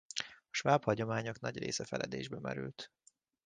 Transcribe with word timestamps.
A 0.43 0.49
sváb 0.49 0.83
hagyományok 0.83 1.39
nagy 1.39 1.57
része 1.57 1.85
feledésbe 1.85 2.39
merült. 2.39 2.91